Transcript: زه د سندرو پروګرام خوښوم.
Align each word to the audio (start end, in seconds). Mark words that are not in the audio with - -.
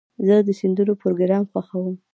زه 0.27 0.35
د 0.47 0.49
سندرو 0.59 0.93
پروګرام 1.01 1.43
خوښوم. 1.51 1.95